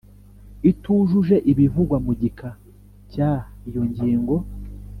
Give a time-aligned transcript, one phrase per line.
[0.71, 2.49] itujuje ibivugwa mu gika
[3.11, 4.35] cya cy iyo ngingo